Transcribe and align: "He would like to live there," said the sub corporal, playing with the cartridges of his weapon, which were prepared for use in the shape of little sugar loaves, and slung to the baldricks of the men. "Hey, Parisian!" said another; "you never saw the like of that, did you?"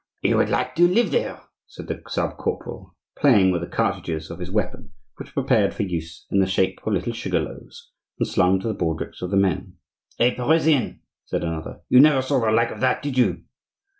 "He 0.23 0.33
would 0.33 0.49
like 0.49 0.73
to 0.77 0.87
live 0.87 1.11
there," 1.11 1.43
said 1.67 1.85
the 1.85 2.01
sub 2.07 2.35
corporal, 2.37 2.95
playing 3.15 3.51
with 3.51 3.61
the 3.61 3.67
cartridges 3.67 4.31
of 4.31 4.39
his 4.39 4.49
weapon, 4.49 4.93
which 5.17 5.35
were 5.35 5.43
prepared 5.43 5.75
for 5.75 5.83
use 5.83 6.25
in 6.31 6.39
the 6.39 6.47
shape 6.47 6.79
of 6.83 6.93
little 6.93 7.13
sugar 7.13 7.39
loaves, 7.39 7.91
and 8.17 8.27
slung 8.27 8.59
to 8.61 8.67
the 8.67 8.73
baldricks 8.73 9.21
of 9.21 9.29
the 9.29 9.37
men. 9.37 9.77
"Hey, 10.17 10.33
Parisian!" 10.33 11.01
said 11.25 11.43
another; 11.43 11.81
"you 11.87 11.99
never 11.99 12.23
saw 12.23 12.39
the 12.43 12.51
like 12.51 12.71
of 12.71 12.79
that, 12.81 13.03
did 13.03 13.15
you?" 13.15 13.43